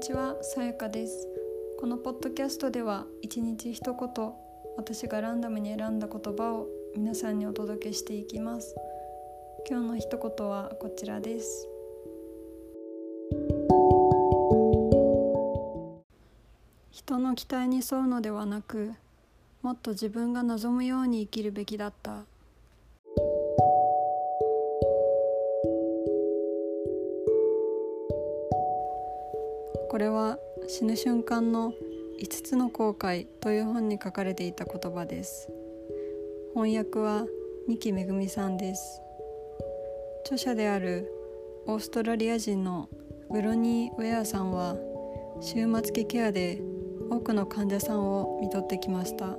[0.00, 1.28] にちは、さやかです。
[1.78, 4.32] このポッドキャストでは一日一言、
[4.78, 8.74] 私がランダムに選んだ言葉を皆さんにお届けしていきます。
[9.68, 11.68] 今日の一言はこちらです。
[16.90, 18.94] 人の期待に沿うのではなく、
[19.60, 22.24] もっと自分が望むように生きるべきだった。
[29.90, 31.74] これは死ぬ瞬間の
[32.22, 35.48] 5つの後悔という本に書かれていた言葉です。
[36.54, 37.26] 翻訳は
[37.66, 39.02] 三木めぐみさんです。
[40.22, 41.12] 著者である
[41.66, 42.88] オーストラリア人の
[43.32, 44.76] ブロニー・ウェアさんは
[45.40, 46.62] 終末期ケアで
[47.10, 49.36] 多くの患者さんを見とってきました。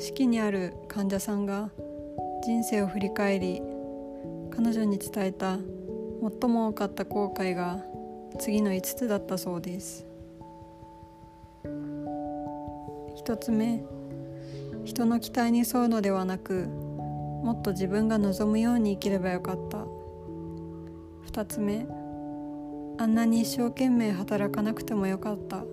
[0.00, 1.70] 死期にある患者さんが
[2.44, 3.62] 人生を振り返り
[4.50, 5.56] 彼女に伝えた
[6.40, 7.82] 最も多かった後悔が
[8.38, 10.06] 次の5つだったそうです。
[13.24, 13.84] 1つ目
[14.84, 19.84] 人の期待に沿うのではなくもっと自分が望むように生きればよかった。
[21.30, 21.86] 2つ目
[22.98, 25.64] あんなに一生懸命働かなくてもよかった。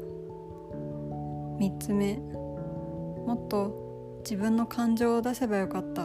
[1.59, 6.03] 3つ目もっと自分の感情を出せばよかった。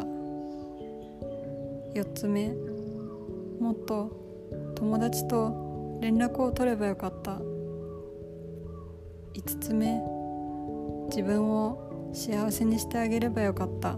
[1.95, 2.53] 4つ目
[3.61, 4.11] もっと
[4.75, 5.64] 友達と
[6.05, 7.39] 連絡を取ればよかった。
[9.33, 10.03] 5つ目
[11.09, 13.97] 自分を幸せにしてあげればよかった。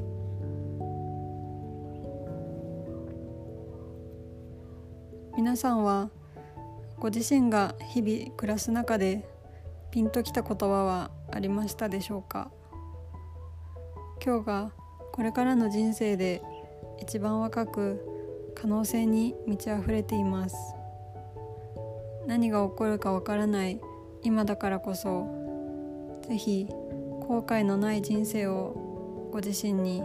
[5.37, 6.11] 皆さんは
[7.01, 9.29] ご自身が日々暮らす中で
[9.91, 12.53] ピンときた言葉はありましたでしょうか？
[14.25, 14.71] 今日が
[15.11, 16.41] これからの人生で
[17.03, 20.76] 一番若く可能性に満ち溢れています。
[22.27, 23.81] 何が起こるかわからない
[24.23, 25.27] 今だからこそ
[26.29, 26.67] ぜひ
[27.29, 30.03] 後悔のない人生をご自身に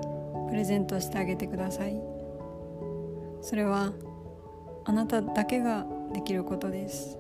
[0.49, 2.01] プレゼントしてあげてください。
[3.41, 3.93] それは
[4.85, 7.17] あなただけができることです。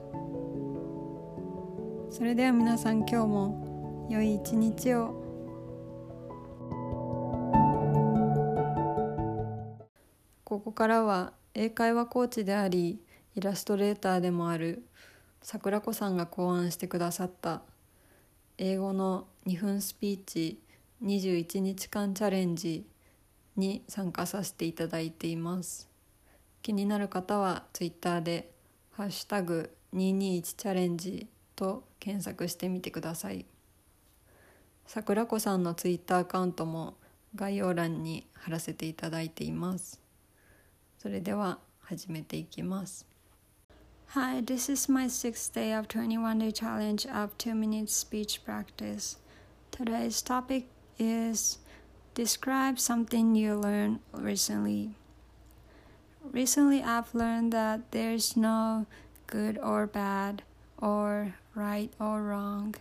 [2.09, 5.19] それでは皆さん今日も良い一日を。
[10.43, 12.99] ここからは英会話コーチであり
[13.35, 14.83] イラストレーターでもある
[15.41, 17.61] 桜子さんが考案してくださった
[18.57, 20.59] 英語の2分スピーチ
[21.03, 22.85] 21日間チャレンジ
[23.55, 25.89] に参加させていただいています。
[26.61, 28.51] 気になる方はツイッターで
[28.91, 33.45] 「ハッシュタグ #221 チャレンジ」と検索してみてください。
[34.85, 36.97] 桜子さんのツイッターアカウントも
[37.33, 40.01] 概要欄に貼らせていただいています。
[40.99, 43.10] それでは始めていきます。
[44.13, 49.15] Hi, this is my sixth day of 21 day challenge of 2 minutes speech practice.
[49.71, 50.67] Today's topic
[50.99, 51.59] is
[52.13, 54.95] describe something you learned recently.
[56.29, 58.85] Recently, I've learned that there's no
[59.27, 60.43] good or bad,
[60.77, 62.75] or right or wrong.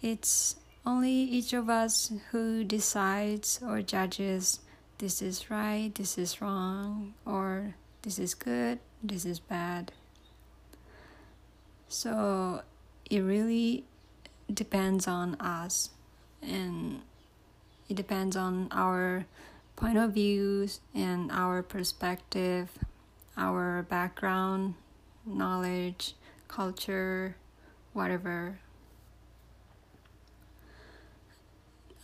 [0.00, 0.54] It's
[0.86, 4.60] only each of us who decides or judges
[4.98, 9.92] this is right, this is wrong, or this is good, this is bad.
[11.88, 12.62] So
[13.10, 13.84] it really
[14.52, 15.90] depends on us
[16.42, 17.02] and
[17.88, 19.26] it depends on our
[19.76, 22.70] point of views and our perspective,
[23.36, 24.74] our background,
[25.26, 26.14] knowledge,
[26.48, 27.36] culture,
[27.92, 28.60] whatever.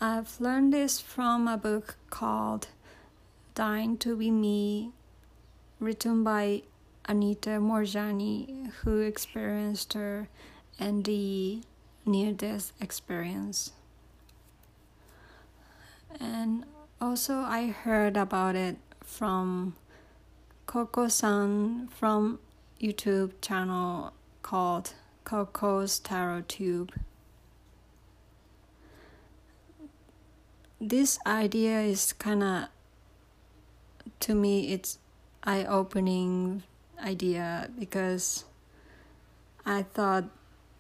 [0.00, 2.68] I've learned this from a book called
[3.54, 4.90] Dying to Be Me
[5.78, 6.62] written by
[7.06, 10.28] Anita Morjani, who experienced her
[10.80, 11.62] NDE
[12.04, 13.72] near death experience.
[16.18, 16.64] And
[17.00, 19.74] also, I heard about it from
[20.66, 22.38] Coco san from
[22.80, 24.12] YouTube channel
[24.42, 26.92] called Coco's Tarot Tube.
[30.80, 32.64] This idea is kind of
[34.20, 34.98] to me it's
[35.46, 36.64] eye-opening
[37.00, 38.44] idea because
[39.64, 40.24] I thought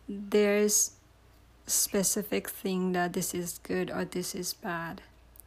[0.08, 0.92] there's
[1.66, 5.02] specific thing that this is good or this is bad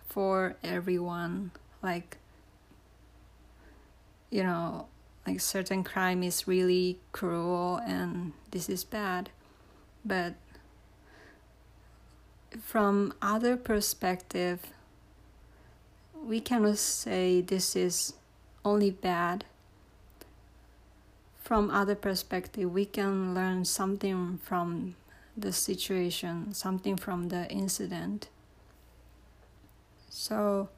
[0.08, 1.52] for everyone.
[1.82, 2.18] Like
[4.30, 4.88] you know
[5.26, 9.30] like certain crime is really cruel and this is bad.
[10.04, 10.36] But
[12.62, 14.60] from other perspective
[16.22, 18.14] we cannot say this is
[18.64, 19.46] only bad.
[21.42, 24.96] From other perspective we can learn something from
[25.36, 28.30] the situation something from the incident.
[30.10, 30.70] So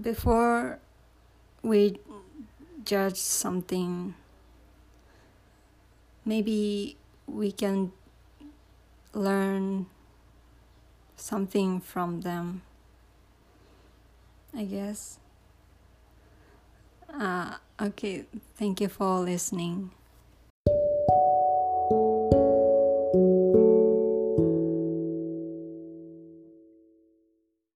[0.00, 0.78] before
[1.62, 1.98] we
[2.84, 4.14] judge something
[6.24, 6.96] maybe
[7.26, 7.92] we can
[9.12, 9.86] learn
[11.16, 12.62] something from them
[14.56, 15.18] i guess
[17.18, 18.24] uh, okay
[18.56, 19.90] thank you for listening